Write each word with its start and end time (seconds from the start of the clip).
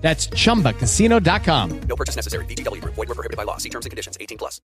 That's 0.00 0.28
chumbacasino.com. 0.30 1.80
No 1.88 1.96
purchase 1.96 2.16
necessary. 2.16 2.44
VGW 2.46 2.80
Group. 2.80 2.94
Void 2.96 3.08
were 3.08 3.14
prohibited 3.14 3.36
by 3.36 3.44
law. 3.44 3.58
See 3.58 3.70
terms 3.70 3.86
and 3.86 3.90
conditions. 3.90 4.16
18 4.18 4.36
plus. 4.36 4.60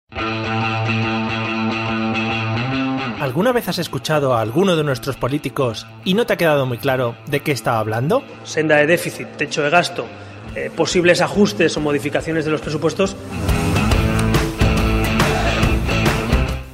¿Alguna 3.21 3.53
vez 3.53 3.69
has 3.69 3.79
escuchado 3.79 4.35
a 4.35 4.41
alguno 4.41 4.75
de 4.75 4.83
nuestros 4.83 5.17
políticos 5.17 5.87
y 6.05 6.15
no 6.15 6.27
te 6.27 6.33
ha 6.33 6.37
quedado 6.37 6.67
muy 6.67 6.79
claro 6.79 7.15
de 7.27 7.39
qué 7.39 7.53
estaba 7.53 7.79
hablando? 7.79 8.25
senda 8.43 8.77
de 8.79 8.87
déficit, 8.89 9.29
techo 9.37 9.63
de 9.63 9.71
gasto, 9.71 10.07
eh, 10.57 10.71
posibles 10.75 11.21
ajustes 11.21 11.77
o 11.77 11.81
modificaciones 11.81 12.45
de 12.45 12.51
los 12.51 12.61
presupuestos, 12.61 13.15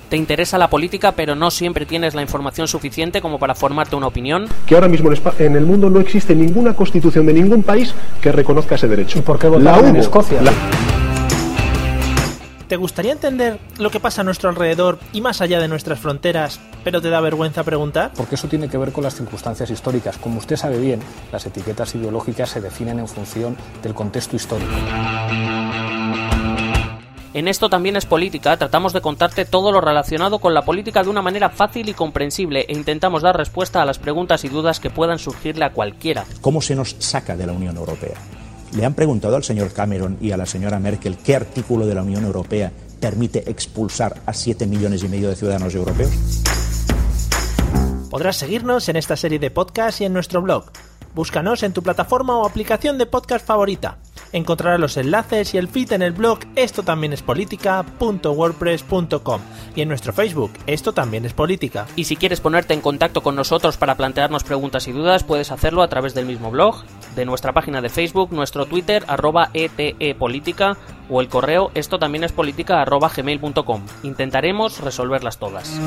Te 0.09 0.17
interesa 0.17 0.57
la 0.57 0.71
política, 0.71 1.13
pero 1.13 1.35
no 1.35 1.51
siempre 1.51 1.85
tienes 1.85 2.15
la 2.15 2.23
información 2.23 2.67
suficiente 2.67 3.21
como 3.21 3.39
para 3.39 3.55
formarte 3.55 3.95
una 3.95 4.07
opinión. 4.07 4.47
que 4.67 4.75
ahora 4.75 4.89
mismo 4.89 5.11
en, 5.13 5.19
en 5.39 5.57
el 5.57 5.67
mundo 5.67 5.91
no 5.91 6.01
existe 6.01 6.35
ninguna 6.35 6.75
constitución 6.75 7.27
de 7.27 7.35
ningún 7.35 7.63
país 7.63 7.93
que 8.23 8.33
reconozca 8.33 8.77
ese 8.77 8.89
derecho. 8.89 9.19
¿Y 9.19 9.23
por 9.23 9.39
qué 9.39 9.49
votaron 9.49 9.85
en 9.87 9.93
hubo. 9.93 10.01
Escocia? 10.01 10.41
La- 10.41 10.53
¿Te 12.69 12.77
gustaría 12.77 13.13
entender 13.13 13.59
lo 13.79 13.91
que 13.91 13.99
pasa 13.99 14.21
a 14.21 14.25
nuestro 14.25 14.51
alrededor 14.51 14.99
y 15.15 15.23
más 15.23 15.41
allá 15.41 15.59
de 15.59 15.69
nuestras 15.69 15.99
fronteras, 15.99 16.61
pero 16.85 17.01
te 17.01 17.09
da 17.09 17.19
vergüenza 17.23 17.65
preguntar? 17.65 18.13
Porque 18.15 18.35
eso 18.35 18.47
tiene 18.47 18.69
que 18.69 18.77
ver 18.77 18.93
con 18.93 19.05
las 19.05 19.15
circunstancias 19.15 19.71
históricas. 19.71 20.19
Como 20.19 20.39
usted 20.39 20.57
sabe 20.57 20.79
bien, 20.79 21.01
las 21.33 21.47
etiquetas 21.47 21.95
ideológicas 21.95 22.51
se 22.51 22.61
definen 22.61 22.99
en 22.99 23.09
función 23.09 23.57
del 23.83 23.95
contexto 23.95 24.37
histórico. 24.37 24.71
En 27.39 27.47
esto 27.47 27.71
también 27.71 27.95
es 27.95 28.05
política, 28.05 28.57
tratamos 28.57 28.93
de 28.93 29.01
contarte 29.01 29.45
todo 29.45 29.71
lo 29.71 29.81
relacionado 29.81 30.41
con 30.41 30.55
la 30.55 30.63
política 30.63 31.05
de 31.05 31.09
una 31.09 31.23
manera 31.23 31.51
fácil 31.51 31.89
y 31.89 31.95
comprensible 31.95 32.67
e 32.69 32.73
intentamos 32.73 33.23
dar 33.23 33.37
respuesta 33.37 33.81
a 33.81 33.85
las 33.85 34.01
preguntas 34.01 34.45
y 34.45 34.49
dudas 34.49 34.81
que 34.81 34.91
puedan 34.91 35.21
surgirle 35.21 35.65
a 35.65 35.73
cualquiera. 35.73 36.25
¿Cómo 36.41 36.61
se 36.61 36.75
nos 36.75 36.97
saca 36.99 37.37
de 37.37 37.47
la 37.47 37.53
Unión 37.53 37.77
Europea? 37.77 38.17
¿Le 38.75 38.85
han 38.85 38.95
preguntado 38.95 39.37
al 39.37 39.45
señor 39.45 39.73
Cameron 39.73 40.19
y 40.21 40.33
a 40.33 40.37
la 40.37 40.47
señora 40.47 40.81
Merkel 40.81 41.17
qué 41.17 41.37
artículo 41.37 41.87
de 41.87 41.95
la 41.95 42.03
Unión 42.03 42.25
Europea 42.25 42.73
permite 42.99 43.49
expulsar 43.49 44.17
a 44.27 44.35
7 44.35 44.67
millones 44.67 45.05
y 45.05 45.09
medio 45.09 45.29
de 45.29 45.37
ciudadanos 45.37 45.77
europeos? 45.77 46.11
Podrás 48.11 48.35
seguirnos 48.35 48.89
en 48.89 48.97
esta 48.97 49.17
serie 49.17 49.39
de 49.39 49.53
podcasts 49.53 50.01
y 50.01 50.07
en 50.07 50.13
nuestro 50.13 50.43
blog. 50.43 50.73
Búscanos 51.15 51.63
en 51.63 51.73
tu 51.73 51.85
plataforma 51.85 52.37
o 52.37 52.45
aplicación 52.45 52.99
de 52.99 53.07
podcast 53.07 53.47
favorita. 53.47 53.99
Encontrarás 54.33 54.81
los 54.81 54.97
enlaces 54.97 55.55
y 55.55 55.59
el 55.59 55.69
feed 55.69 55.93
en 55.93 56.03
el 56.03 56.13
blog 56.13 56.41
esto 56.57 56.83
también 56.83 57.13
es 57.13 57.23
política.wordpress.com 57.23 59.41
y 59.75 59.83
en 59.83 59.89
nuestro 59.89 60.13
Facebook 60.13 60.53
esto 60.67 60.93
también 60.93 61.25
es 61.25 61.33
política. 61.33 61.87
Y 61.97 62.05
si 62.05 62.17
quieres 62.17 62.41
ponerte 62.41 62.75
en 62.75 62.81
contacto 62.81 63.23
con 63.23 63.37
nosotros 63.37 63.77
para 63.77 63.97
plantearnos 63.97 64.45
preguntas 64.45 64.87
y 64.89 64.93
dudas, 64.93 65.25
puedes 65.25 65.53
hacerlo 65.53 65.83
a 65.83 65.89
través 65.89 66.15
del 66.15 66.27
mismo 66.27 66.51
blog, 66.51 66.85
de 67.17 67.25
nuestra 67.25 67.53
página 67.53 67.81
de 67.81 67.89
Facebook, 67.89 68.33
nuestro 68.33 68.67
Twitter, 68.67 69.05
arroba 69.09 69.51
etepolítica, 69.55 70.77
o 71.09 71.21
el 71.21 71.29
correo 71.29 71.71
esto 71.75 71.99
también 71.99 72.25
es 72.25 72.33
política, 72.33 72.83
arroba 72.83 73.11
gmail.com. 73.15 73.83
Intentaremos 74.03 74.81
resolverlas 74.81 75.39
todas. 75.39 75.81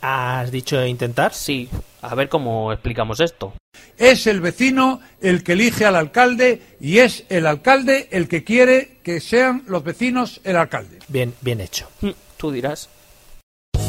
¿Has 0.00 0.52
dicho 0.52 0.84
intentar? 0.84 1.32
Sí, 1.32 1.68
a 2.02 2.14
ver 2.14 2.28
cómo 2.28 2.72
explicamos 2.72 3.20
esto. 3.20 3.52
Es 3.98 4.26
el 4.26 4.40
vecino 4.40 5.00
el 5.20 5.42
que 5.42 5.52
elige 5.52 5.84
al 5.84 5.96
alcalde 5.96 6.62
y 6.80 6.98
es 6.98 7.24
el 7.28 7.46
alcalde 7.46 8.08
el 8.10 8.28
que 8.28 8.44
quiere 8.44 8.98
que 9.02 9.20
sean 9.20 9.62
los 9.66 9.82
vecinos 9.84 10.40
el 10.44 10.56
alcalde. 10.56 10.98
Bien, 11.08 11.34
bien 11.40 11.60
hecho. 11.60 11.88
Mm, 12.00 12.10
Tú 12.36 12.50
dirás. 12.50 12.88